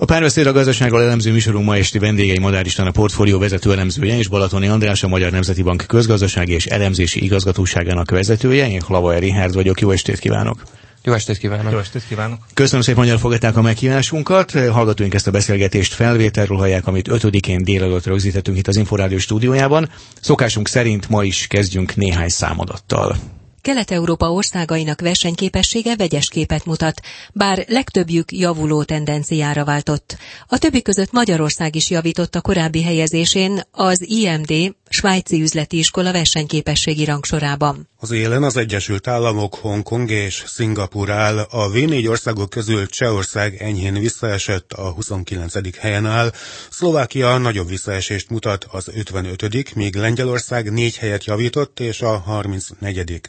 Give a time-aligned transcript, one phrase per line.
[0.00, 4.16] A párbeszéd a gazdasággal elemző műsorunk ma esti vendégei Madár István a portfólió vezető elemzője
[4.16, 8.68] és Balatoni András a Magyar Nemzeti Bank közgazdasági és elemzési igazgatóságának vezetője.
[8.68, 10.62] Én Hlava Richard vagyok, jó estét kívánok!
[11.04, 11.72] Jó estét kívánok!
[11.72, 12.38] Jó estét kívánok!
[12.54, 14.50] Köszönöm szépen, hogy elfogadták a meghívásunkat.
[14.50, 19.90] Hallgatóink ezt a beszélgetést felvételről hallják, amit 5-én délelőtt rögzítettünk itt az Inforádió stúdiójában.
[20.20, 23.16] Szokásunk szerint ma is kezdjünk néhány számadattal.
[23.60, 27.00] Kelet-Európa országainak versenyképessége vegyes képet mutat,
[27.32, 30.16] bár legtöbbjük javuló tendenciára váltott.
[30.46, 37.04] A többi között Magyarország is javított a korábbi helyezésén az IMD svájci üzleti iskola versenyképességi
[37.04, 37.88] rangsorában.
[37.96, 43.94] Az élen az Egyesült Államok, Hongkong és Szingapur áll, a V4 országok közül Csehország enyhén
[43.94, 45.76] visszaesett, a 29.
[45.78, 46.32] helyen áll,
[46.70, 49.74] Szlovákia nagyobb visszaesést mutat, az 55.
[49.74, 53.20] míg Lengyelország négy helyet javított, és a 34.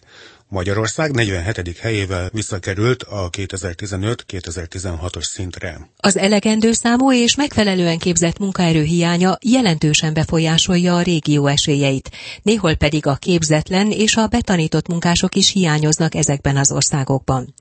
[0.53, 1.77] Magyarország 47.
[1.77, 5.89] helyével visszakerült a 2015-2016-os szintre.
[5.97, 12.11] Az elegendő számú és megfelelően képzett munkaerő hiánya jelentősen befolyásolja a régió esélyeit,
[12.41, 17.53] néhol pedig a képzetlen és a betanított munkások is hiányoznak ezekben az országokban.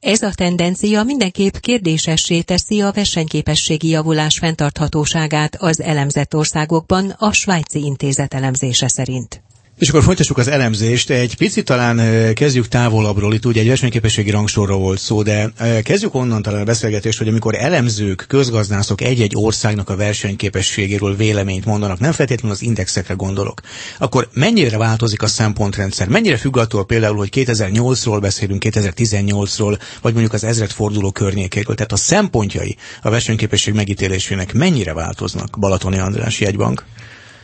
[0.00, 7.84] Ez a tendencia mindenképp kérdésessé teszi a versenyképességi javulás fenntarthatóságát az elemzett országokban a svájci
[7.84, 9.42] intézet elemzése szerint.
[9.78, 11.10] És akkor folytassuk az elemzést.
[11.10, 16.42] Egy picit talán kezdjük távolabbról, itt ugye egy versenyképességi rangsorra volt szó, de kezdjük onnan
[16.42, 22.56] talán a beszélgetést, hogy amikor elemzők, közgazdászok egy-egy országnak a versenyképességéről véleményt mondanak, nem feltétlenül
[22.56, 23.60] az indexekre gondolok,
[23.98, 26.08] akkor mennyire változik a szempontrendszer?
[26.08, 31.74] Mennyire függ attól például, hogy 2008-ról beszélünk, 2018-ról, vagy mondjuk az ezret forduló környékéről?
[31.74, 36.84] Tehát a szempontjai a versenyképesség megítélésének mennyire változnak, Balatoni András jegybank?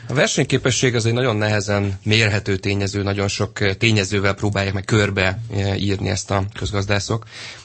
[0.08, 5.38] A versenyképesség az egy nagyon nehezen mérhető tényező, nagyon sok tényezővel próbálják meg körbe
[5.76, 7.24] írni ezt a közgazdászok,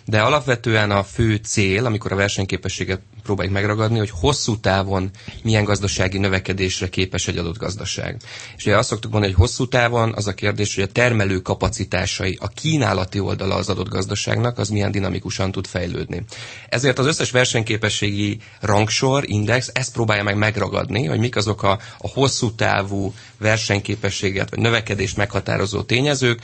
[0.10, 5.10] de alapvetően a fő cél, amikor a versenyképességet próbáljuk megragadni, hogy hosszú távon
[5.44, 8.18] milyen gazdasági növekedésre képes egy adott gazdaság.
[8.58, 12.38] És ugye azt szoktuk mondani, hogy hosszú távon az a kérdés, hogy a termelő kapacitásai,
[12.42, 16.23] a kínálati oldala az adott gazdaságnak, az milyen dinamikusan tud fejlődni.
[16.70, 22.08] Ezért az összes versenyképességi rangsor, index ezt próbálja meg megragadni, hogy mik azok a, a
[22.08, 26.39] hosszú távú versenyképességet vagy növekedést meghatározó tényezők,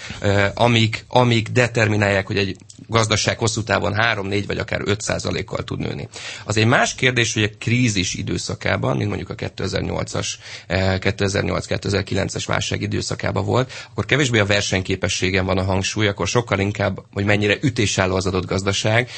[0.54, 2.56] amik, amik determinálják, hogy egy
[2.88, 5.04] gazdaság hosszú távon 3, 4 vagy akár 5
[5.46, 6.08] kal tud nőni.
[6.46, 10.28] Az egy más kérdés, hogy a krízis időszakában, mint mondjuk a 2008-as,
[10.70, 17.26] 2008-2009-es válság időszakában volt, akkor kevésbé a versenyképességen van a hangsúly, akkor sokkal inkább, hogy
[17.26, 19.10] mennyire ütésálló az adott gazdaság,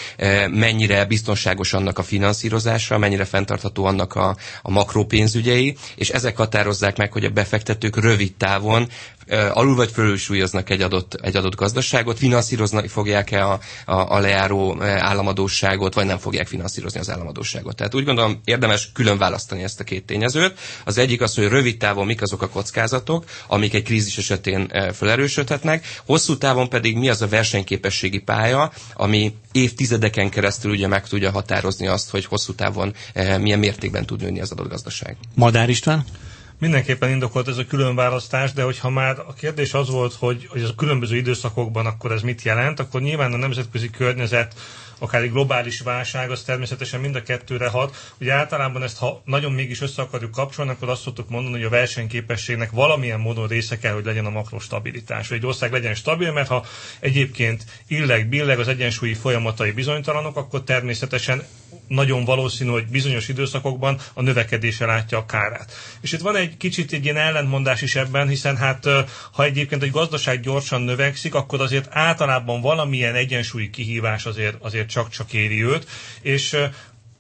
[0.52, 7.12] mennyire biztonságos annak a finanszírozása, mennyire fenntartható annak a, a makrópénzügyei, és ezek határozzák meg,
[7.12, 8.88] hogy a befektetők rövid távon
[9.30, 15.94] alul vagy fölülsúlyoznak egy adott, egy adott gazdaságot, finanszírozni fogják-e a, a, a lejáró államadóságot,
[15.94, 17.76] vagy nem fogják finanszírozni az államadóságot.
[17.76, 20.60] Tehát úgy gondolom érdemes külön választani ezt a két tényezőt.
[20.86, 25.86] Az egyik az, hogy rövid távon mik azok a kockázatok, amik egy krízis esetén felerősödhetnek,
[26.06, 31.88] hosszú távon pedig mi az a versenyképességi pálya, ami évtizedeken keresztül ugye meg tudja határozni
[31.88, 32.94] azt, hogy hosszú távon
[33.40, 35.18] milyen mértékben tud nőni az adott gazdaság.
[35.36, 36.06] Madár István?
[36.60, 40.76] Mindenképpen indokolt ez a különválasztás, de hogyha már a kérdés az volt, hogy, hogy a
[40.76, 44.54] különböző időszakokban akkor ez mit jelent, akkor nyilván a nemzetközi környezet
[45.00, 48.14] akár egy globális válság, az természetesen mind a kettőre hat.
[48.20, 51.70] Ugye általában ezt, ha nagyon mégis össze akarjuk kapcsolni, akkor azt szoktuk mondani, hogy a
[51.70, 55.28] versenyképességnek valamilyen módon része kell, hogy legyen a makrostabilitás.
[55.28, 56.66] Hogy egy ország legyen stabil, mert ha
[57.00, 61.44] egyébként illeg, billeg az egyensúlyi folyamatai bizonytalanok, akkor természetesen
[61.88, 65.72] nagyon valószínű, hogy bizonyos időszakokban a növekedése látja a kárát.
[66.02, 68.86] És itt van egy kicsit egy ilyen ellentmondás is ebben, hiszen hát
[69.32, 75.34] ha egyébként egy gazdaság gyorsan növekszik, akkor azért általában valamilyen egyensúlyi kihívás azért, azért csak-csak
[75.34, 75.88] éri őt,
[76.22, 76.58] és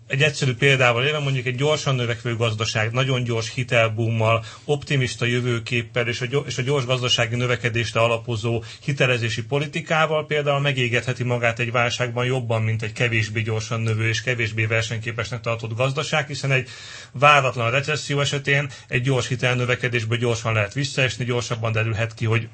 [0.08, 6.22] egy egyszerű példával élve mondjuk egy gyorsan növekvő gazdaság, nagyon gyors hitelbummal, optimista jövőképpel és
[6.22, 12.62] a, és a gyors gazdasági növekedésre alapozó hitelezési politikával például megégetheti magát egy válságban jobban,
[12.62, 16.70] mint egy kevésbé gyorsan növő és kevésbé versenyképesnek tartott gazdaság, hiszen egy
[17.12, 22.48] váratlan recesszió esetén egy gyors hitelnövekedésből gyorsan lehet visszaesni, gyorsabban derülhet ki, hogy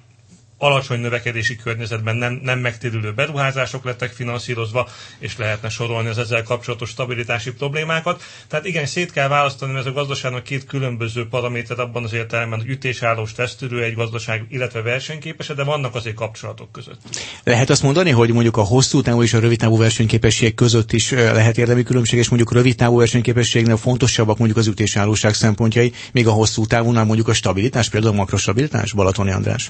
[0.63, 4.87] alacsony növekedési környezetben nem, nem megtérülő beruházások lettek finanszírozva,
[5.19, 8.23] és lehetne sorolni az ezzel kapcsolatos stabilitási problémákat.
[8.47, 12.69] Tehát igen, szét kell választani, ez a gazdaságnak két különböző paraméter abban az értelemben, hogy
[12.69, 16.99] ütésállós tesztülő egy gazdaság, illetve versenyképes, de vannak azért kapcsolatok között.
[17.43, 21.11] Lehet azt mondani, hogy mondjuk a hosszú távú és a rövid távú versenyképesség között is
[21.11, 26.31] lehet érdemi különbség, és mondjuk rövid távú versenyképességnél fontosabbak mondjuk az ütésállóság szempontjai, még a
[26.31, 29.69] hosszú távúnál mondjuk a stabilitás, például a makrostabilitás, Balatoni András?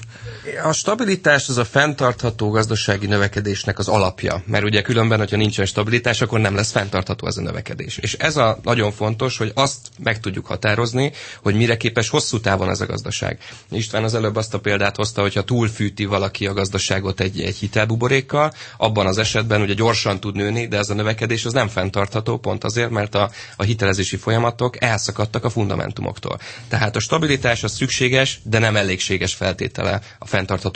[0.64, 6.20] A stabilitás az a fenntartható gazdasági növekedésnek az alapja, mert ugye különben, hogyha nincsen stabilitás,
[6.20, 7.98] akkor nem lesz fenntartható ez a növekedés.
[7.98, 12.70] És ez a nagyon fontos, hogy azt meg tudjuk határozni, hogy mire képes hosszú távon
[12.70, 13.38] ez a gazdaság.
[13.70, 18.52] István az előbb azt a példát hozta, hogyha túlfűti valaki a gazdaságot egy, egy hitelbuborékkal,
[18.76, 22.64] abban az esetben ugye gyorsan tud nőni, de ez a növekedés az nem fenntartható, pont
[22.64, 26.38] azért, mert a, a hitelezési folyamatok elszakadtak a fundamentumoktól.
[26.68, 30.72] Tehát a stabilitás az szükséges, de nem elégséges feltétele a fenntartható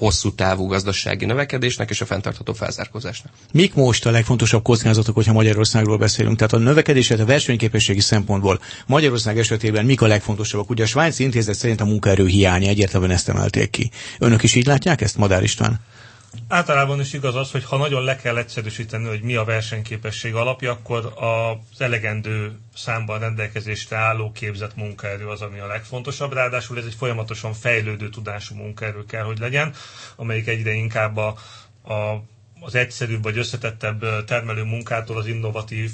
[0.00, 3.32] hosszú távú gazdasági növekedésnek és a fenntartható felzárkózásnak.
[3.52, 6.36] Mik most a legfontosabb kockázatok, hogyha Magyarországról beszélünk?
[6.36, 10.70] Tehát a növekedés, a versenyképességi szempontból Magyarország esetében mik a legfontosabbak?
[10.70, 13.90] Ugye a Svájci Intézet szerint a munkaerő hiánya egyértelműen ezt emelték ki.
[14.18, 15.80] Önök is így látják ezt, Madár István?
[16.48, 20.70] Általában is igaz az, hogy ha nagyon le kell egyszerűsíteni, hogy mi a versenyképesség alapja,
[20.70, 26.32] akkor az elegendő számban rendelkezésre álló képzett munkaerő az, ami a legfontosabb.
[26.32, 29.72] Ráadásul ez egy folyamatosan fejlődő tudású munkaerő kell, hogy legyen,
[30.16, 31.26] amelyik egyre inkább a,
[31.92, 32.22] a
[32.62, 35.90] az egyszerűbb vagy összetettebb termelő munkától az innovatív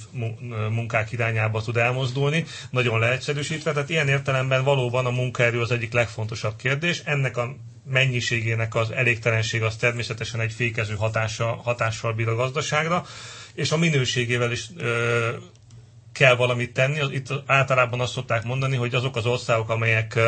[0.71, 3.73] munkák irányába tud elmozdulni, nagyon leegyszerűsítve.
[3.73, 7.03] Tehát ilyen értelemben valóban a munkaerő az egyik legfontosabb kérdés.
[7.05, 7.57] Ennek a
[7.91, 13.05] mennyiségének az elégtelenség az természetesen egy fékező hatása, hatással bír a gazdaságra,
[13.55, 15.29] és a minőségével is ö,
[16.13, 17.15] kell valamit tenni.
[17.15, 20.19] Itt általában azt szokták mondani, hogy azok az országok, amelyek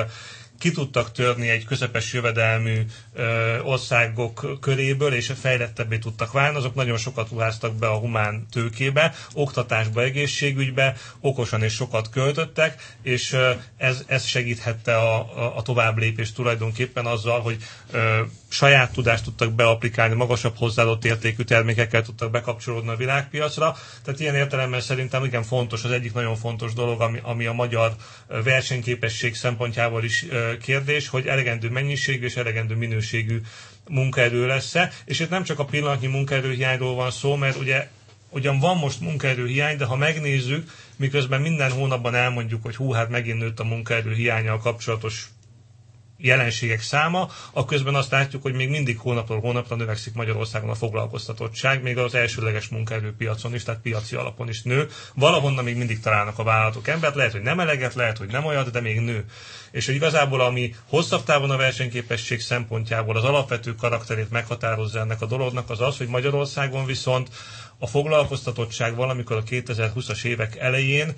[0.59, 2.81] ki tudtak törni egy közepes jövedelmű
[3.15, 9.15] ö, országok köréből, és fejlettebbé tudtak válni, azok nagyon sokat ruháztak be a humán tőkébe,
[9.35, 15.99] oktatásba, egészségügybe, okosan és sokat költöttek, és ö, ez, ez segíthette a, a, a tovább
[15.99, 17.57] lépést tulajdonképpen azzal, hogy
[17.93, 23.77] ö, saját tudást tudtak beaplikálni, magasabb hozzáadott értékű termékekkel tudtak bekapcsolódni a világpiacra.
[24.05, 27.95] Tehát ilyen értelemben szerintem igen fontos, az egyik nagyon fontos dolog, ami, ami a magyar
[28.27, 30.27] versenyképesség szempontjából is
[30.63, 33.41] kérdés, hogy elegendő mennyiségű és elegendő minőségű
[33.89, 34.93] munkaerő lesz-e.
[35.05, 37.89] És itt nem csak a pillanatnyi munkaerőhiányról van szó, mert ugye
[38.31, 43.39] ugyan van most munkaerőhiány, de ha megnézzük, miközben minden hónapban elmondjuk, hogy hú, hát megint
[43.39, 45.29] nőtt a munkaerő hiánya kapcsolatos
[46.19, 51.83] jelenségek száma, a közben azt látjuk, hogy még mindig hónapról hónapra növekszik Magyarországon a foglalkoztatottság,
[51.83, 54.89] még az elsőleges munkaerőpiacon is, tehát piaci alapon is nő.
[55.15, 58.71] Valahonnan még mindig találnak a vállalatok embert, lehet, hogy nem eleget, lehet, hogy nem olyat,
[58.71, 59.25] de még nő.
[59.71, 65.27] És hogy igazából ami hosszabb távon a versenyképesség szempontjából az alapvető karakterét meghatározza ennek a
[65.27, 67.29] dolognak, az az, hogy Magyarországon viszont
[67.79, 71.15] a foglalkoztatottság valamikor a 2020-as évek elején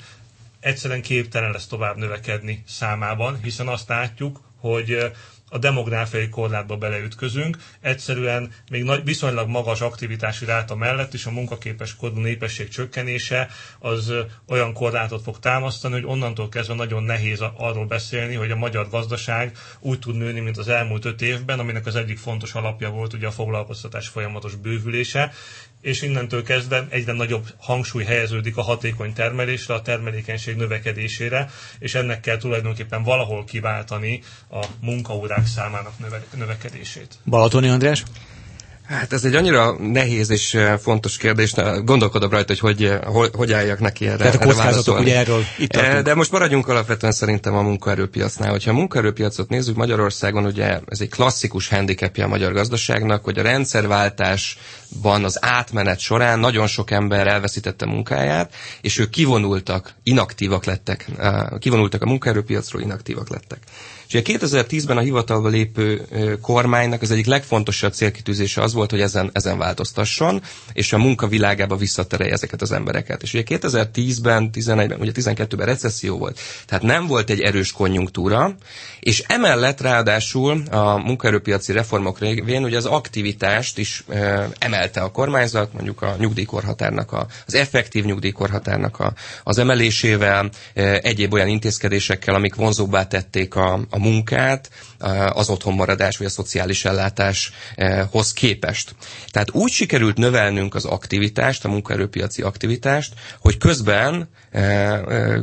[0.60, 5.10] egyszerűen képtelen lesz tovább növekedni számában, hiszen azt látjuk, hogy
[5.50, 7.56] a demográfiai korlátba beleütközünk.
[7.80, 13.48] Egyszerűen még nagy, viszonylag magas aktivitási ráta mellett is a munkaképes korú népesség csökkenése
[13.78, 14.12] az
[14.48, 19.56] olyan korlátot fog támasztani, hogy onnantól kezdve nagyon nehéz arról beszélni, hogy a magyar gazdaság
[19.80, 23.26] úgy tud nőni, mint az elmúlt öt évben, aminek az egyik fontos alapja volt ugye
[23.26, 25.32] a foglalkoztatás folyamatos bővülése,
[25.80, 32.20] és innentől kezdve egyre nagyobb hangsúly helyeződik a hatékony termelésre, a termelékenység növekedésére, és ennek
[32.20, 37.18] kell tulajdonképpen valahol kiváltani a munkaórák számának növe- növekedését.
[37.24, 38.02] Balatoni András?
[38.90, 41.54] Hát ez egy annyira nehéz és eh, fontos kérdés,
[41.84, 44.16] gondolkodom rajta, hogy hogy, eh, hogy, hogy álljak neki erre.
[44.16, 45.94] Tehát a kockázatok ugye erről itt tartunk.
[45.94, 48.50] Eh, de most maradjunk alapvetően szerintem a munkaerőpiacnál.
[48.50, 53.42] Hogyha a munkaerőpiacot nézzük Magyarországon, ugye ez egy klasszikus handicapja a magyar gazdaságnak, hogy a
[53.42, 61.10] rendszerváltásban az átmenet során nagyon sok ember elveszítette munkáját, és ők kivonultak, inaktívak lettek,
[61.58, 63.58] kivonultak a munkaerőpiacról, inaktívak lettek.
[64.10, 66.06] És ugye 2010-ben a hivatalba lépő
[66.40, 72.32] kormánynak az egyik legfontosabb célkitűzése az volt, hogy ezen, ezen változtasson, és a munkavilágába visszaterelje
[72.32, 73.22] ezeket az embereket.
[73.22, 78.54] És ugye 2010-ben, 11-ben, ugye 12-ben recesszió volt, tehát nem volt egy erős konjunktúra,
[79.00, 84.04] és emellett ráadásul a munkaerőpiaci reformok révén ugye az aktivitást is
[84.58, 89.12] emelte a kormányzat, mondjuk a nyugdíjkorhatárnak, a, az effektív nyugdíjkorhatárnak a,
[89.44, 90.50] az emelésével,
[91.00, 94.70] egyéb olyan intézkedésekkel, amik vonzóbbá tették a, a munkát
[95.32, 98.94] az otthonmaradás vagy a szociális ellátáshoz képest.
[99.30, 104.28] Tehát úgy sikerült növelnünk az aktivitást, a munkaerőpiaci aktivitást, hogy közben,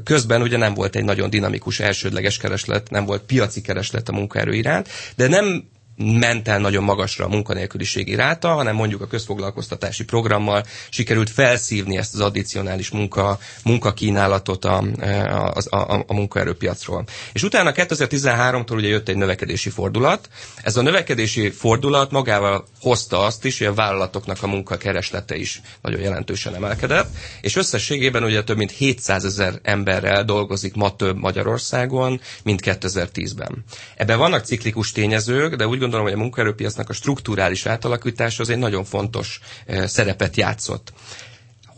[0.03, 4.53] közben ugye nem volt egy nagyon dinamikus elsődleges kereslet, nem volt piaci kereslet a munkaerő
[4.53, 10.65] iránt, de nem ment el nagyon magasra a munkanélküliségi ráta, hanem mondjuk a közfoglalkoztatási programmal
[10.89, 17.03] sikerült felszívni ezt az addicionális munka, munkakínálatot a, a, a, a munkaerőpiacról.
[17.33, 20.29] És utána 2013-tól ugye jött egy növekedési fordulat.
[20.63, 26.01] Ez a növekedési fordulat magával hozta azt is, hogy a vállalatoknak a munkakereslete is nagyon
[26.01, 32.61] jelentősen emelkedett, és összességében ugye több mint 700 ezer emberrel dolgozik ma több Magyarországon, mint
[32.63, 33.63] 2010-ben.
[33.95, 38.57] Ebben vannak ciklikus tényezők, de úgy gondolom, hogy a munkaerőpiacnak a strukturális átalakítása az egy
[38.57, 39.39] nagyon fontos
[39.85, 40.93] szerepet játszott.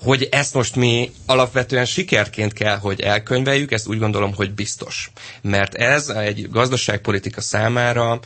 [0.03, 5.11] Hogy ezt most mi alapvetően sikerként kell, hogy elkönyveljük, ezt úgy gondolom, hogy biztos.
[5.41, 8.19] Mert ez egy gazdaságpolitika számára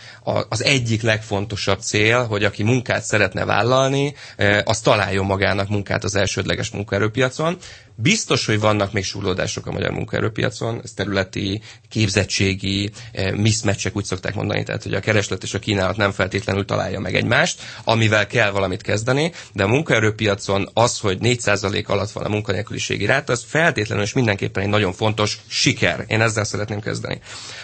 [0.50, 4.16] az egyik legfontosabb cél, hogy aki munkát szeretne vállalni,
[4.64, 7.58] az találjon magának munkát az elsődleges munkaerőpiacon,
[7.96, 14.36] Biztos, hogy vannak még súrlódások a magyar munkaerőpiacon, ez területi, képzettségi, eh, mismatchek úgy szokták
[14.36, 18.52] mondani, tehát hogy a kereslet és a kínálat nem feltétlenül találja meg egymást, amivel kell
[18.52, 24.04] valamit kezdeni, de a munkaerőpiacon az, hogy 4% alatt van a munkanélküliségi ráta, az feltétlenül
[24.04, 26.06] és mindenképpen egy nagyon fontos siker.
[26.08, 27.20] Én ezzel szeretném kezdeni.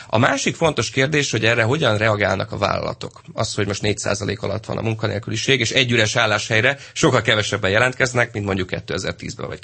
[0.07, 3.21] A másik fontos kérdés, hogy erre hogyan reagálnak a vállalatok.
[3.33, 8.33] Az, hogy most 4% alatt van a munkanélküliség, és egy üres álláshelyre sokkal kevesebben jelentkeznek,
[8.33, 9.59] mint mondjuk 2010-ben vagy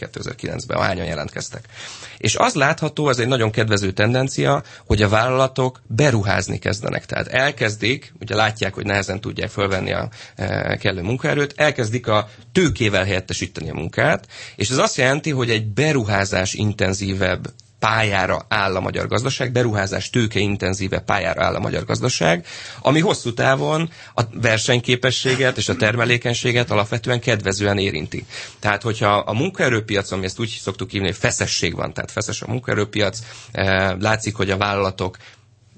[0.58, 1.66] 2009-ben, ahányan jelentkeztek.
[2.18, 7.06] És az látható, ez egy nagyon kedvező tendencia, hogy a vállalatok beruházni kezdenek.
[7.06, 13.04] Tehát elkezdik, ugye látják, hogy nehezen tudják fölvenni a e, kellő munkaerőt, elkezdik a tőkével
[13.04, 17.48] helyettesíteni a munkát, és ez azt jelenti, hogy egy beruházás intenzívebb
[17.86, 22.46] pályára áll a magyar gazdaság, beruházás tőke intenzíve pályára áll a magyar gazdaság,
[22.82, 28.26] ami hosszú távon a versenyképességet és a termelékenységet alapvetően kedvezően érinti.
[28.60, 32.48] Tehát, hogyha a munkaerőpiacon, mi ezt úgy szoktuk hívni, hogy feszesség van, tehát feszes a
[32.48, 33.20] munkaerőpiac,
[33.52, 35.18] eh, látszik, hogy a vállalatok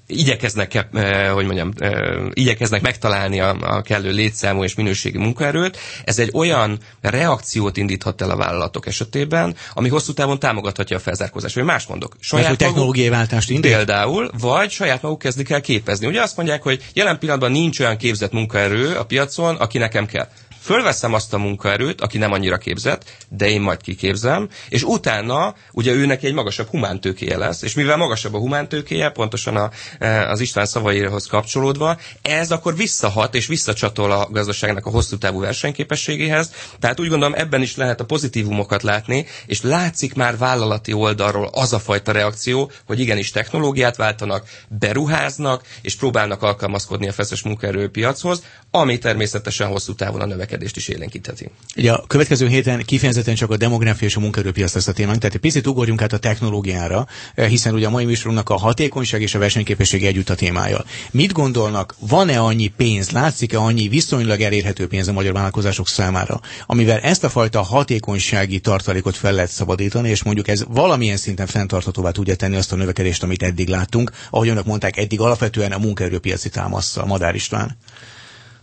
[0.08, 1.92] igyekeznek, eh, hogy mondjam, eh,
[2.32, 5.78] igyekeznek megtalálni a, a kellő létszámú és minőségi munkaerőt.
[6.04, 11.54] Ez egy olyan reakciót indíthat el a vállalatok esetében, ami hosszú távon támogathatja a felzárkózást.
[11.54, 12.16] Vagy más mondok.
[12.20, 13.72] Saját Mert, maguk, technológiai váltást indít?
[13.72, 16.06] Például, vagy saját maguk kezdik el képezni.
[16.06, 20.28] Ugye azt mondják, hogy jelen pillanatban nincs olyan képzett munkaerő a piacon, aki nekem kell
[20.68, 25.92] fölveszem azt a munkaerőt, aki nem annyira képzett, de én majd kiképzem, és utána ugye
[25.92, 30.66] őnek egy magasabb humántőkéje lesz, és mivel magasabb a humántőkéje, pontosan a, e, az István
[30.66, 36.52] szavaihoz kapcsolódva, ez akkor visszahat és visszacsatol a gazdaságnak a hosszú távú versenyképességéhez.
[36.78, 41.72] Tehát úgy gondolom ebben is lehet a pozitívumokat látni, és látszik már vállalati oldalról az
[41.72, 48.98] a fajta reakció, hogy igenis technológiát váltanak, beruháznak, és próbálnak alkalmazkodni a feszes munkaerőpiachoz, ami
[48.98, 51.50] természetesen hosszú távon a növekedés növekedést is élénkítheti.
[51.76, 55.34] Ugye a következő héten kifejezetten csak a demográfia és a munkaerőpiac lesz a témánk, tehát
[55.34, 59.34] egy picit ugorjunk át a technológiára, eh, hiszen ugye a mai műsorunknak a hatékonyság és
[59.34, 60.84] a versenyképesség együtt a témája.
[61.10, 66.98] Mit gondolnak, van-e annyi pénz, látszik-e annyi viszonylag elérhető pénz a magyar vállalkozások számára, amivel
[66.98, 72.36] ezt a fajta hatékonysági tartalékot fel lehet szabadítani, és mondjuk ez valamilyen szinten fenntarthatóvá tudja
[72.36, 77.06] tenni azt a növekedést, amit eddig láttunk, ahogy önök mondták, eddig alapvetően a munkaerőpiaci támaszsal.
[77.06, 77.76] Madár István.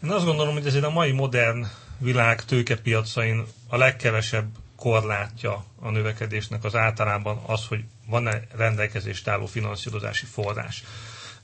[0.06, 1.66] Én azt gondolom, hogy ez egy a mai modern
[1.98, 10.26] világ tőkepiacain a legkevesebb korlátja a növekedésnek az általában az, hogy van-e rendelkezést álló finanszírozási
[10.26, 10.84] forrás.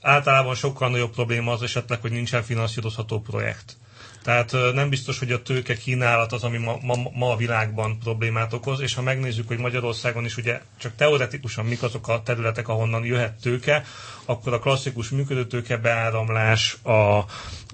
[0.00, 3.76] Általában sokkal nagyobb probléma az esetleg, hogy nincsen finanszírozható projekt.
[4.22, 8.52] Tehát nem biztos, hogy a tőke kínálat az, ami ma, ma, ma a világban problémát
[8.52, 13.04] okoz, és ha megnézzük, hogy Magyarországon is ugye csak teoretikusan mik azok a területek, ahonnan
[13.04, 13.84] jöhet tőke,
[14.24, 17.24] akkor a klasszikus működőtőke beáramlás, a,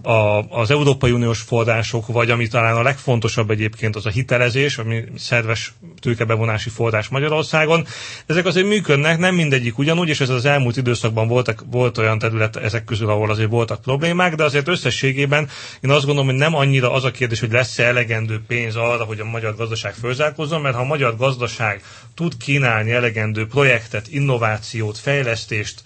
[0.03, 5.05] a, az Európai Uniós források, vagy ami talán a legfontosabb egyébként az a hitelezés, ami
[5.17, 7.87] szerves tőkebevonási forrás Magyarországon.
[8.27, 12.57] Ezek azért működnek, nem mindegyik ugyanúgy, és ez az elmúlt időszakban voltak, volt olyan terület
[12.57, 15.49] ezek közül, ahol azért voltak problémák, de azért összességében
[15.81, 19.21] én azt gondolom, hogy nem annyira az a kérdés, hogy lesz-e elegendő pénz arra, hogy
[19.21, 21.83] a magyar gazdaság fölzárkozzon, mert ha a magyar gazdaság
[22.15, 25.83] tud kínálni elegendő projektet, innovációt, fejlesztést,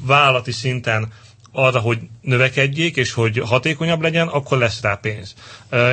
[0.00, 1.12] vállalati szinten
[1.52, 5.34] arra, hogy növekedjék, és hogy hatékonyabb legyen, akkor lesz rá pénz.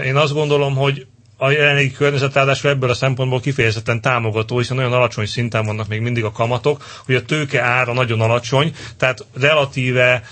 [0.04, 5.25] Én azt gondolom, hogy a jelenlegi környezet ebből a szempontból kifejezetten támogató, hiszen nagyon alacsony
[5.25, 10.24] szinten vannak még mindig a kamatok, hogy a tőke ára nagyon alacsony, tehát relatíve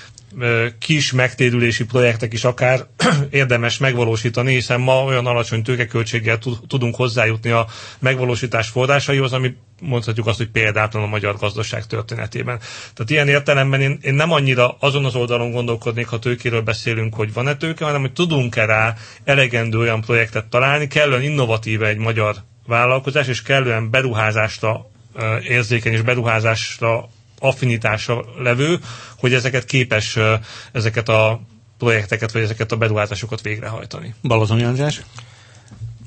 [0.79, 2.87] kis megtérülési projektek is akár
[3.29, 6.37] érdemes megvalósítani, hiszen ma olyan alacsony tőkeköltséggel
[6.67, 7.67] tudunk hozzájutni a
[7.99, 12.57] megvalósítás forrásaihoz, ami mondhatjuk azt, hogy példátlan a magyar gazdaság történetében.
[12.93, 17.33] Tehát ilyen értelemben én, én nem annyira azon az oldalon gondolkodnék, ha tőkéről beszélünk, hogy
[17.33, 22.35] van-e tőke, hanem hogy tudunk-e rá elegendő olyan projektet találni, kellően innovatív egy magyar
[22.67, 24.89] vállalkozás, és kellően beruházásra
[25.47, 27.09] érzékeny és beruházásra
[27.43, 28.79] affinitása levő,
[29.17, 30.17] hogy ezeket képes
[30.71, 31.41] ezeket a
[31.77, 34.13] projekteket, vagy ezeket a beruházásokat végrehajtani.
[34.21, 35.01] Balazon András?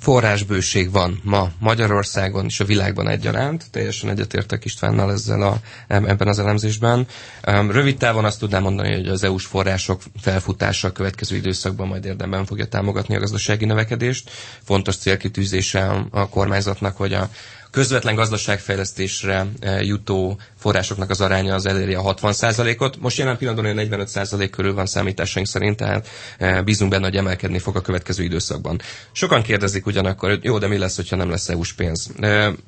[0.01, 3.65] forrásbőség van ma Magyarországon és a világban egyaránt.
[3.71, 5.57] Teljesen egyetértek Istvánnal ezzel a,
[5.89, 7.07] ebben az elemzésben.
[7.71, 12.45] Rövid távon azt tudnám mondani, hogy az EU-s források felfutása a következő időszakban majd érdemben
[12.47, 14.31] fogja támogatni a gazdasági növekedést.
[14.65, 17.29] Fontos célkitűzése a kormányzatnak, hogy a
[17.71, 19.47] közvetlen gazdaságfejlesztésre
[19.81, 22.97] jutó forrásoknak az aránya az eléri a 60%-ot.
[23.01, 26.09] Most jelen pillanatban olyan 45% körül van számításaink szerint, tehát
[26.65, 28.81] bízunk benne, hogy emelkedni fog a következő időszakban.
[29.13, 32.11] Sokan kérdezik ugyanakkor, hogy jó, de mi lesz, hogyha nem lesz EU-s pénz?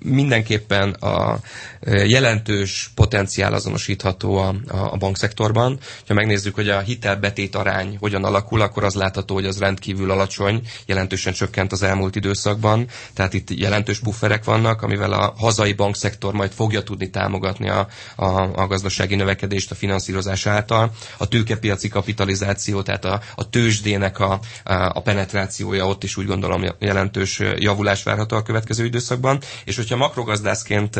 [0.04, 1.38] Mindenképpen a
[1.86, 5.78] jelentős potenciál azonosítható a, a bankszektorban.
[6.08, 10.60] Ha megnézzük, hogy a hitelbetét arány hogyan alakul, akkor az látható, hogy az rendkívül alacsony,
[10.86, 16.50] jelentősen csökkent az elmúlt időszakban, tehát itt jelentős pufferek vannak, amivel a hazai bankszektor majd
[16.52, 18.26] fogja tudni támogatni a, a,
[18.62, 20.90] a gazdasági növekedést a finanszírozás által.
[21.16, 24.40] A tőkepiaci kapitalizáció, tehát a, a tőzsdének a,
[24.92, 29.38] a penetrációja ott is úgy gondolom jelentős javulás várható a következő időszakban.
[29.64, 30.98] És hogyha makrogazdászként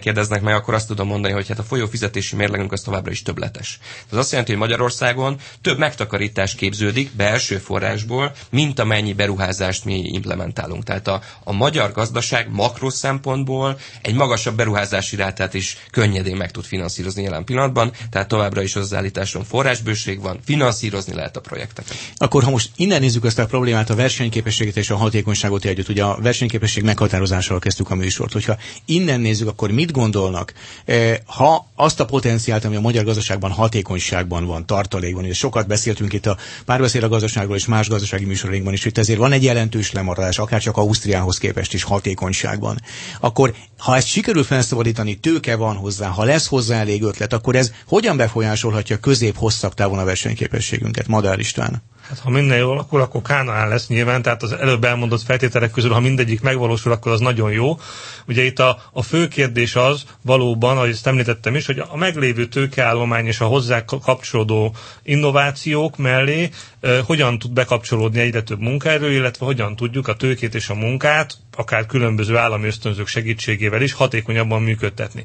[0.00, 3.78] kérdeznek meg, akkor azt tudom mondani, hogy hát a folyófizetési mérlegünk az továbbra is többletes.
[4.12, 10.84] Ez azt jelenti, hogy Magyarországon több megtakarítás képződik belső forrásból, mint amennyi beruházást mi implementálunk.
[10.84, 16.64] Tehát a, a magyar gazdaság makro szempontból egy magasabb beruházási rátát is könnyedén meg tud
[16.64, 21.94] finanszírozni jelen pillanatban, tehát továbbra is az állításon forrásbőség van, finanszírozni lehet a projekteket.
[22.16, 26.04] Akkor ha most innen nézzük azt a problémát, a versenyképességet és a hatékonyságot együtt, ugye
[26.04, 30.52] a versenyképesség meghatározásával kezdtük a műsort, hogyha innen nézzük, akkor mit gondolnak?
[30.84, 36.12] E, ha azt a potenciált, ami a magyar gazdaságban hatékonyságban van, tartalékban, és sokat beszéltünk
[36.12, 39.92] itt a párbeszéd a gazdaságról és más gazdasági műsorainkban is, hogy ezért van egy jelentős
[39.92, 42.80] lemaradás, akár csak Ausztriához képest is hatékonyságban.
[43.20, 47.72] Akkor ha ezt sikerül felszabadítani, tőke van hozzá, ha lesz hozzá elég ötlet, akkor ez
[47.86, 51.82] hogyan befolyásolhatja közép-hosszabb távon a versenyképességünket, Madár István?
[52.08, 55.90] Hát ha minden jól, akkor, akkor Kánaán lesz nyilván, tehát az előbb elmondott feltételek közül,
[55.92, 57.78] ha mindegyik megvalósul, akkor az nagyon jó.
[58.26, 62.46] Ugye itt a, a fő kérdés az valóban, ahogy ezt említettem is, hogy a meglévő
[62.46, 69.46] tőkeállomány és a hozzá kapcsolódó innovációk mellé eh, hogyan tud bekapcsolódni egyre több munkaerő, illetve
[69.46, 75.24] hogyan tudjuk a tőkét és a munkát, akár különböző állami ösztönzők segítségével is hatékonyabban működtetni.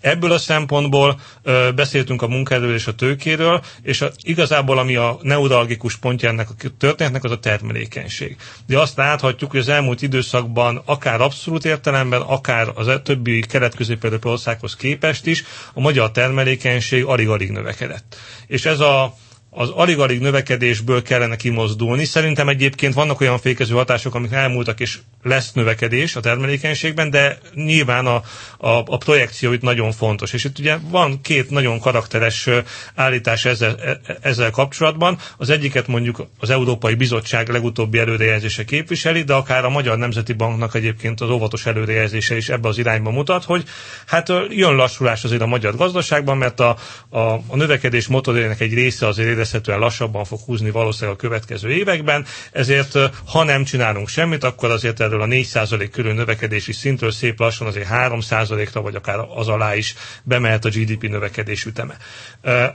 [0.00, 5.18] Ebből a szempontból ö, beszéltünk a munkaerőről és a tőkéről, és a, igazából ami a
[5.22, 8.36] neuralgikus pontja ennek a történetnek, az a termelékenység.
[8.66, 14.24] De azt láthatjuk, hogy az elmúlt időszakban akár abszolút értelemben, akár az e- többi kelet-közép
[14.24, 18.16] országhoz képest is a magyar termelékenység alig-alig növekedett.
[18.46, 19.14] És ez a
[19.56, 22.04] az alig-alig növekedésből kellene kimozdulni.
[22.04, 28.06] Szerintem egyébként vannak olyan fékező hatások, amik elmúltak, és lesz növekedés a termelékenységben, de nyilván
[28.06, 28.14] a,
[28.58, 30.32] a, a projekció itt nagyon fontos.
[30.32, 32.48] És itt ugye van két nagyon karakteres
[32.94, 35.18] állítás ezzel, e, ezzel kapcsolatban.
[35.36, 40.74] Az egyiket mondjuk az Európai Bizottság legutóbbi előrejelzése képviseli, de akár a Magyar Nemzeti Banknak
[40.74, 43.64] egyébként az óvatos előrejelzése is ebbe az irányba mutat, hogy
[44.06, 46.76] hát jön lassulás azért a magyar gazdaságban, mert a,
[47.08, 52.26] a, a növekedés motorjának egy része azért érezhetően lassabban fog húzni valószínűleg a következő években,
[52.52, 57.66] ezért ha nem csinálunk semmit, akkor azért erről a 4% körül növekedési szintről szép lassan
[57.66, 61.96] azért 3%-ra, vagy akár az alá is bemehet a GDP növekedés üteme.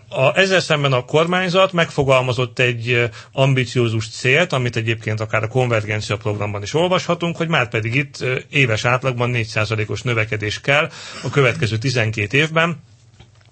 [0.10, 6.62] A, ezzel szemben a kormányzat megfogalmazott egy ambiciózus célt, amit egyébként akár a konvergencia programban
[6.62, 10.90] is olvashatunk, hogy már pedig itt éves átlagban 4%-os növekedés kell
[11.24, 12.78] a következő 12 évben,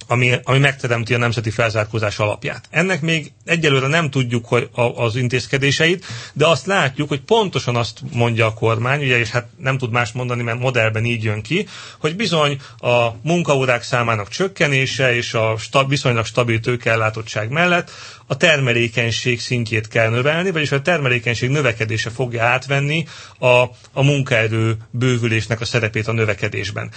[0.07, 2.67] ami, ami megteremti a nemzeti felzárkózás alapját.
[2.69, 7.99] Ennek még egyelőre nem tudjuk hogy a, az intézkedéseit, de azt látjuk, hogy pontosan azt
[8.11, 11.67] mondja a kormány, ugye, és hát nem tud más mondani, mert modellben így jön ki,
[11.99, 17.91] hogy bizony a munkaórák számának csökkenése és a stab, viszonylag stabil tőkeellátottság mellett
[18.27, 23.05] a termelékenység szintjét kell növelni, vagyis a termelékenység növekedése fogja átvenni
[23.39, 23.47] a,
[23.91, 26.91] a munkaerő bővülésnek a szerepét a növekedésben.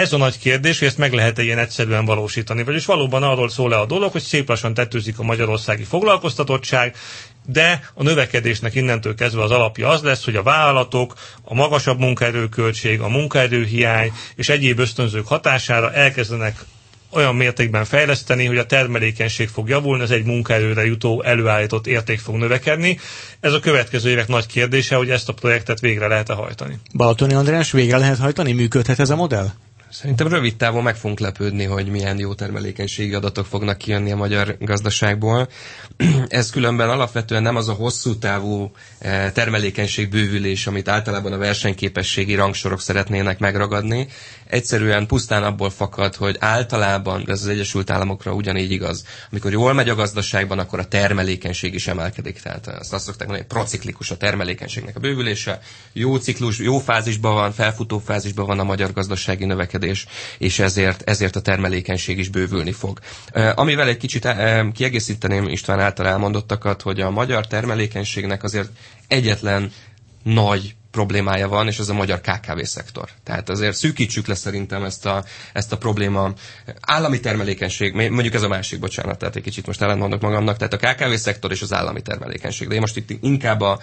[0.00, 2.64] Ez a nagy kérdés, hogy ezt meg lehet-e ilyen egyszerűen valósítani.
[2.64, 6.96] Vagyis valóban arról szól le a dolog, hogy szép lassan tetőzik a magyarországi foglalkoztatottság,
[7.46, 13.00] de a növekedésnek innentől kezdve az alapja az lesz, hogy a vállalatok, a magasabb munkaerőköltség,
[13.00, 16.64] a munkaerőhiány és egyéb ösztönzők hatására elkezdenek
[17.10, 22.34] olyan mértékben fejleszteni, hogy a termelékenység fog javulni, ez egy munkaerőre jutó előállított érték fog
[22.36, 22.98] növekedni.
[23.40, 26.78] Ez a következő évek nagy kérdése, hogy ezt a projektet végre lehet-e hajtani.
[26.94, 28.52] Balatoni András, végre lehet hajtani?
[28.52, 29.50] Működhet ez a modell?
[29.90, 34.56] Szerintem rövid távon meg fogunk lepődni, hogy milyen jó termelékenységi adatok fognak kijönni a magyar
[34.60, 35.48] gazdaságból.
[36.28, 42.34] Ez különben alapvetően nem az a hosszú távú eh, termelékenység bővülés, amit általában a versenyképességi
[42.34, 44.06] rangsorok szeretnének megragadni.
[44.50, 49.88] Egyszerűen pusztán abból fakad, hogy általában, ez az Egyesült Államokra ugyanígy igaz, amikor jól megy
[49.88, 52.40] a gazdaságban, akkor a termelékenység is emelkedik.
[52.42, 55.60] Tehát azt, azt szokták mondani, hogy prociklikus a termelékenységnek a bővülése.
[55.92, 60.06] Jó ciklus, jó fázisban van, felfutó fázisban van a magyar gazdasági növekedés
[60.38, 62.98] és ezért, ezért a termelékenység is bővülni fog.
[63.54, 64.28] Amivel egy kicsit
[64.72, 68.68] kiegészíteném István által elmondottakat, hogy a magyar termelékenységnek azért
[69.08, 69.72] egyetlen
[70.22, 73.08] nagy problémája van, és az a magyar KKV szektor.
[73.24, 76.32] Tehát azért szűkítsük le szerintem ezt a, ezt a probléma.
[76.80, 80.76] Állami termelékenység, mondjuk ez a másik, bocsánat, tehát egy kicsit most ellentmondok magamnak, tehát a
[80.76, 82.68] KKV szektor és az állami termelékenység.
[82.68, 83.78] De én most itt inkább a,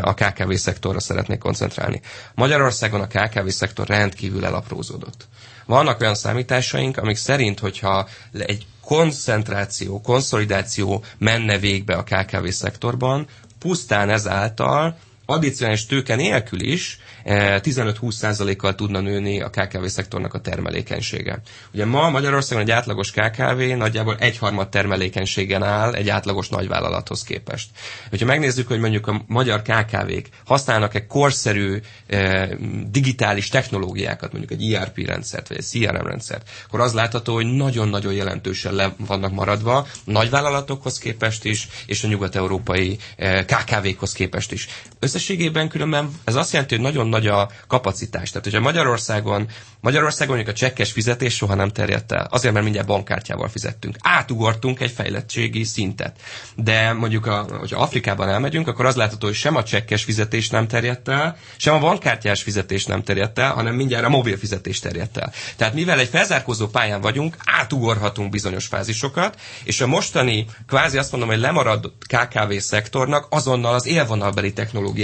[0.00, 2.00] a KKV szektorra szeretnék koncentrálni.
[2.34, 5.26] Magyarországon a KKV szektor rendkívül elaprózódott.
[5.66, 13.26] Vannak olyan számításaink, amik szerint, hogyha egy koncentráció, konszolidáció menne végbe a KKV szektorban,
[13.58, 21.38] pusztán ezáltal addicionális tőke nélkül is 15-20%-kal eh, tudna nőni a KKV szektornak a termelékenysége.
[21.74, 27.68] Ugye ma Magyarországon egy átlagos KKV nagyjából egyharmad termelékenységen áll egy átlagos nagyvállalathoz képest.
[28.10, 32.48] Hogyha megnézzük, hogy mondjuk a magyar KKV-k használnak-e korszerű eh,
[32.90, 38.12] digitális technológiákat, mondjuk egy ERP rendszert, vagy egy CRM rendszert, akkor az látható, hogy nagyon-nagyon
[38.12, 44.68] jelentősen le vannak maradva nagyvállalatokhoz képest is, és a nyugat-európai eh, KKV-khoz képest is.
[45.14, 48.28] Összességében különben ez azt jelenti, hogy nagyon nagy a kapacitás.
[48.30, 49.48] Tehát, hogyha Magyarországon,
[49.80, 52.26] Magyarországon mondjuk a csekkes fizetés soha nem terjedt el.
[52.30, 53.96] Azért, mert mindjárt bankkártyával fizettünk.
[54.00, 56.16] Átugortunk egy fejlettségi szintet.
[56.56, 60.66] De mondjuk, a, hogyha Afrikában elmegyünk, akkor az látható, hogy sem a csekkes fizetés nem
[60.68, 65.16] terjedt el, sem a bankkártyás fizetés nem terjedt el, hanem mindjárt a mobil fizetés terjedt
[65.16, 65.32] el.
[65.56, 71.30] Tehát mivel egy felzárkózó pályán vagyunk, átugorhatunk bizonyos fázisokat, és a mostani, kvázi azt mondom,
[71.30, 74.52] hogy lemaradt KKV szektornak azonnal az élvonalbeli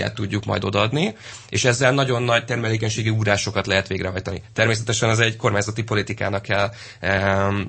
[0.00, 1.14] technológiát tudjuk majd odaadni,
[1.48, 4.42] és ezzel nagyon nagy termelékenységi úrásokat lehet végrehajtani.
[4.52, 6.70] Természetesen az egy kormányzati politikának kell,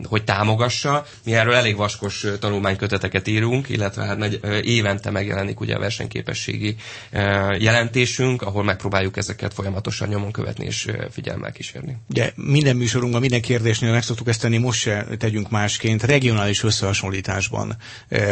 [0.03, 1.05] hogy támogassa.
[1.25, 6.75] Mi erről elég vaskos tanulmányköteteket írunk, illetve hát nagy, évente megjelenik ugye a versenyképességi
[7.57, 11.97] jelentésünk, ahol megpróbáljuk ezeket folyamatosan nyomon követni és figyelmel kísérni.
[12.09, 16.03] Ugye minden műsorunkban, minden kérdésnél meg szoktuk ezt tenni, most se tegyünk másként.
[16.03, 17.75] Regionális összehasonlításban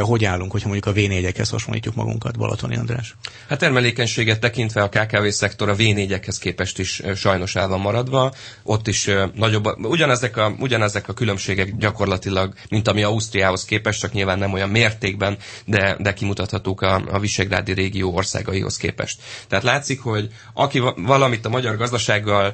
[0.02, 3.16] hogy állunk, hogyha mondjuk a V4-ekhez hasonlítjuk magunkat, Balatoni András?
[3.48, 3.58] Hát
[3.94, 8.34] termelékenységet tekintve a KKV szektor a V4-ekhez képest is sajnos el van maradva.
[8.64, 14.38] Ott is nagyobb, ugyanezek a, ugyanezek a különbségek gyakorlatilag, mint ami Ausztriához képest, csak nyilván
[14.40, 19.22] nem olyan mértékben, de, de kimutathatók a, a Visegrádi régió országaihoz képest.
[19.48, 22.54] Tehát látszik, hogy aki valamit a magyar gazdasággal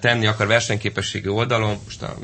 [0.00, 2.16] tenni akar versenyképességi oldalon, most a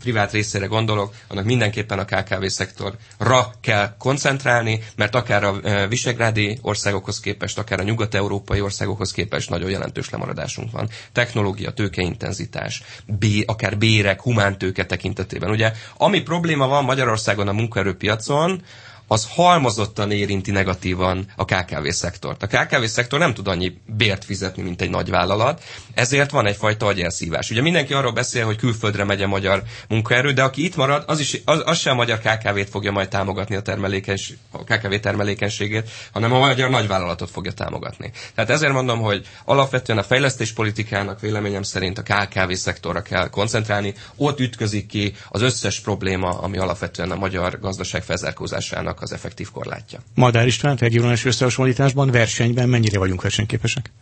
[0.00, 7.20] privát részére gondolok, annak mindenképpen a KKV szektorra kell koncentrálni, mert akár a Visegrádi országokhoz
[7.20, 10.88] képest, akár a nyugat-európai országokhoz képest nagyon jelentős lemaradásunk van.
[11.12, 15.50] Technológia, tőkeintenzitás, bé, akár bérek, humántőke tekintetében.
[15.50, 18.62] Ugye, ami probléma van Magyarországon a munkaerőpiacon,
[19.08, 22.42] az halmozottan érinti negatívan a KKV szektort.
[22.42, 25.62] A KKV szektor nem tud annyi bért fizetni, mint egy nagy vállalat,
[25.94, 27.50] ezért van egyfajta agyelszívás.
[27.50, 31.20] Ugye mindenki arról beszél, hogy külföldre megy a magyar munkaerő, de aki itt marad, az,
[31.20, 35.90] is, az, az sem a magyar KKV-t fogja majd támogatni a, termelékens, a KKV termelékenységét,
[36.12, 38.10] hanem a magyar nagyvállalatot fogja támogatni.
[38.34, 44.40] Tehát ezért mondom, hogy alapvetően a fejlesztéspolitikának véleményem szerint a KKV szektorra kell koncentrálni, ott
[44.40, 49.98] ütközik ki az összes probléma, ami alapvetően a magyar gazdaság felzárkózásának ennek az effektív korlátja.
[50.14, 53.92] Madár István, regionális összehasonlításban, versenyben mennyire vagyunk versenyképesek?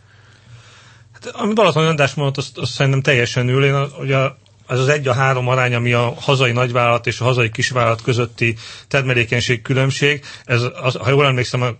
[1.13, 3.63] Hát, ami Balaton András mondott, azt, azt szerintem teljesen ül.
[3.63, 4.17] Én ugye
[4.69, 8.55] az az egy a három arány, ami a hazai nagyvállalat és a hazai kisvállalat közötti
[8.87, 10.23] termelékenység különbség.
[10.43, 11.77] Ez, az, ha jól emlékszem, a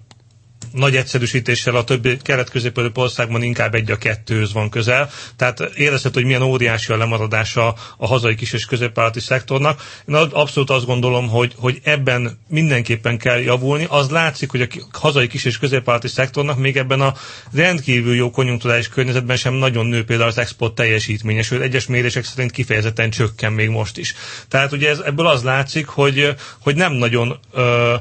[0.71, 5.09] nagy egyszerűsítéssel a többi kelet közép országban inkább egy a kettőhöz van közel.
[5.35, 9.81] Tehát érezhető, hogy milyen óriási a lemaradása a hazai kis és középvállalati szektornak.
[10.07, 13.85] Én abszolút azt gondolom, hogy, hogy ebben mindenképpen kell javulni.
[13.89, 17.13] Az látszik, hogy a hazai kis és középvállalati szektornak még ebben a
[17.53, 22.51] rendkívül jó konjunkturális környezetben sem nagyon nő például az export teljesítménye, sőt egyes mérések szerint
[22.51, 24.15] kifejezetten csökken még most is.
[24.47, 27.95] Tehát ugye ez, ebből az látszik, hogy, hogy nem nagyon ö,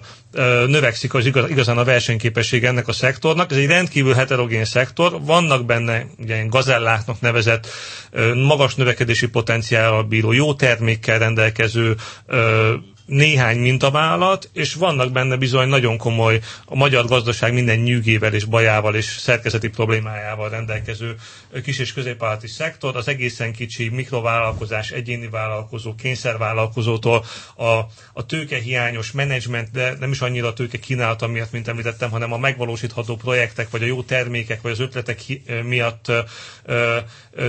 [0.66, 3.50] növekszik az igaz, igazán a versenyképesség ennek a szektornak.
[3.50, 7.68] Ez egy rendkívül heterogén szektor, vannak benne ugye gazelláknak nevezett
[8.46, 11.96] magas növekedési potenciállal bíró, jó termékkel rendelkező
[13.06, 18.94] néhány mintavállalat, és vannak benne bizony nagyon komoly a magyar gazdaság minden nyűgével és bajával
[18.94, 21.14] és szerkezeti problémájával rendelkező
[21.62, 27.24] kis- és középvállalati szektor, az egészen kicsi mikrovállalkozás, egyéni vállalkozó, kényszervállalkozótól
[27.56, 27.64] a,
[28.12, 32.38] a tőkehiányos menedzsment, de nem is annyira a tőke kínálata miatt, mint említettem, hanem a
[32.38, 35.20] megvalósítható projektek, vagy a jó termékek, vagy az ötletek
[35.64, 36.12] miatt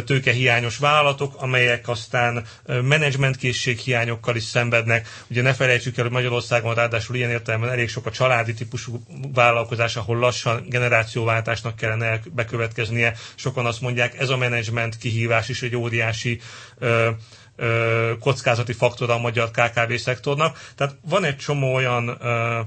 [0.05, 2.45] tőkehiányos vállalatok, amelyek aztán
[2.81, 5.07] menedzsmentkészség hiányokkal is szenvednek.
[5.29, 9.95] Ugye ne felejtsük el, hogy Magyarországon ráadásul ilyen értelemben elég sok a családi típusú vállalkozás,
[9.95, 13.13] ahol lassan generációváltásnak kellene bekövetkeznie.
[13.35, 16.39] Sokan azt mondják, ez a menedzsment kihívás is egy óriási
[16.77, 17.09] ö,
[17.55, 20.59] ö, kockázati faktor a magyar KKV szektornak.
[20.75, 22.59] Tehát van egy csomó olyan ö,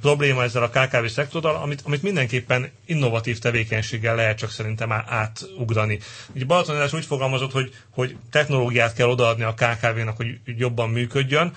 [0.00, 5.98] probléma ezzel a KKV szektorral, amit, amit mindenképpen innovatív tevékenységgel lehet csak szerintem átugrani.
[6.34, 11.52] Ugye Balatonás úgy fogalmazott, hogy, hogy technológiát kell odaadni a KKV-nak, hogy jobban működjön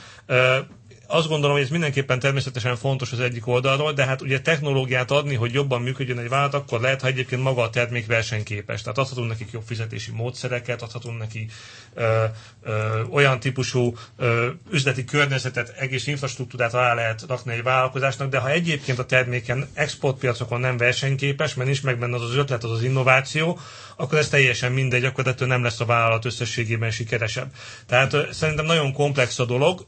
[1.07, 5.35] azt gondolom, hogy ez mindenképpen természetesen fontos az egyik oldalról, de hát ugye technológiát adni,
[5.35, 8.81] hogy jobban működjön egy vállalat, akkor lehet, ha egyébként maga a termék versenyképes.
[8.81, 11.47] Tehát adhatunk nekik jobb fizetési módszereket, adhatunk neki
[11.93, 12.23] ö,
[12.63, 18.49] ö, olyan típusú ö, üzleti környezetet, egész infrastruktúrát alá lehet rakni egy vállalkozásnak, de ha
[18.49, 22.83] egyébként a terméken exportpiacokon nem versenyképes, mert nincs meg benne az az ötlet, az az
[22.83, 23.59] innováció,
[23.95, 27.47] akkor ez teljesen mindegy, akkor ettől nem lesz a vállalat összességében sikeresebb.
[27.85, 29.85] Tehát szerintem nagyon komplex a dolog,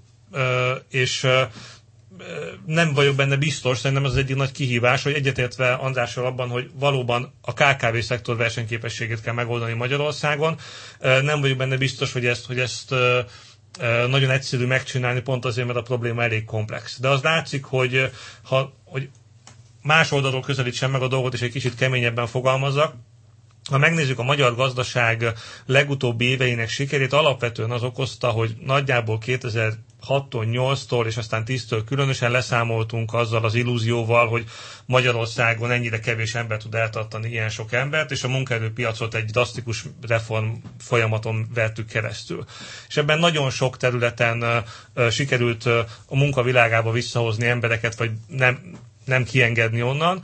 [0.90, 1.28] és
[2.66, 6.70] nem vagyok benne biztos, szerintem ez az egyik nagy kihívás, hogy egyetértve Andrással abban, hogy
[6.74, 10.58] valóban a KKV szektor versenyképességét kell megoldani Magyarországon.
[11.00, 12.96] Nem vagyok benne biztos, hogy ezt, hogy ezt
[14.08, 17.00] nagyon egyszerű megcsinálni, pont azért, mert a probléma elég komplex.
[17.00, 18.12] De az látszik, hogy,
[18.44, 19.10] ha, hogy
[19.82, 22.94] más oldalról közelítsem meg a dolgot, és egy kicsit keményebben fogalmazzak,
[23.70, 25.34] ha megnézzük a magyar gazdaság
[25.66, 29.74] legutóbbi éveinek sikerét, alapvetően az okozta, hogy nagyjából 2000
[30.08, 34.44] 6-tól, 8-tól és aztán 10-től különösen leszámoltunk azzal az illúzióval, hogy
[34.86, 40.50] Magyarországon ennyire kevés ember tud eltartani ilyen sok embert, és a munkaerőpiacot egy drasztikus reform
[40.80, 42.46] folyamaton vettük keresztül.
[42.88, 44.64] És ebben nagyon sok területen
[45.10, 45.66] sikerült
[46.06, 48.78] a munkavilágába visszahozni embereket, vagy nem,
[49.10, 50.20] nem kiengedni onnan.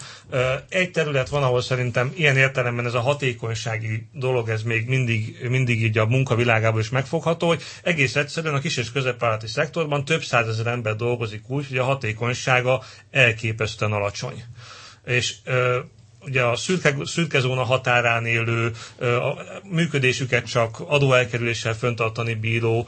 [0.69, 5.83] Egy terület van, ahol szerintem ilyen értelemben ez a hatékonysági dolog, ez még mindig, mindig
[5.83, 10.67] így a munkavilágában is megfogható, hogy egész egyszerűen a kis és középvállalati szektorban több százezer
[10.67, 14.43] ember dolgozik úgy, hogy a hatékonysága elképesztően alacsony.
[15.05, 15.35] És
[16.25, 22.87] ugye a szürke, szürke zóna határán élő, a működésüket csak adóelkerüléssel föntartani bíró,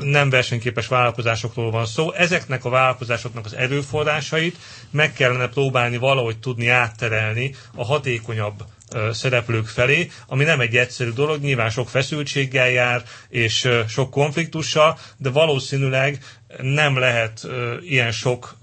[0.00, 2.12] nem versenyképes vállalkozásokról van szó.
[2.12, 4.56] Ezeknek a vállalkozásoknak az erőforrásait
[4.90, 8.64] meg kellene próbálni valahogy tudni átterelni a hatékonyabb
[9.12, 15.30] szereplők felé, ami nem egy egyszerű dolog, nyilván sok feszültséggel jár, és sok konfliktussal, de
[15.30, 16.24] valószínűleg
[16.58, 17.46] nem lehet
[17.80, 18.58] ilyen sok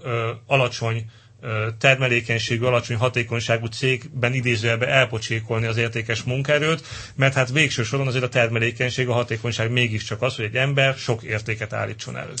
[0.46, 1.10] alacsony
[1.78, 8.28] termelékenységű, alacsony hatékonyságú cégben idézőjelbe elpocsékolni az értékes munkaerőt, mert hát végső soron azért a
[8.28, 12.32] termelékenység, a hatékonyság mégiscsak az, hogy egy ember sok értéket állítson elő.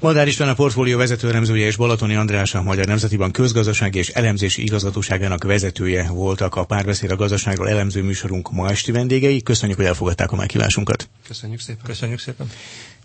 [0.00, 4.08] Madár István a portfólió vezető elemzője és Balatoni András a Magyar Nemzeti Bank közgazdasági és
[4.08, 9.42] elemzési igazgatóságának vezetője voltak a párbeszéd a gazdaságról elemző műsorunk ma esti vendégei.
[9.42, 11.08] Köszönjük, hogy elfogadták a meghívásunkat.
[11.26, 11.84] Köszönjük szépen.
[11.84, 12.50] Köszönjük szépen.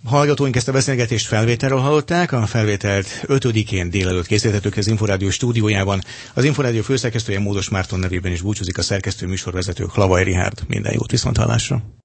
[0.06, 6.02] Hallgatóink ezt a beszélgetést felvételről hallották, a felvételt 5-én délelőtt készítettük az Inforádió stúdiójában.
[6.34, 10.60] Az Inforádió főszerkesztője Módos Márton nevében is búcsúzik a szerkesztő műsorvezető Klavaj Rihárd.
[10.68, 11.96] Minden jót viszont hallásra!